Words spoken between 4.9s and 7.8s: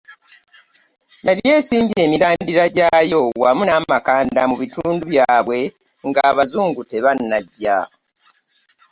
byabwe ng’Abazungu tebannajja.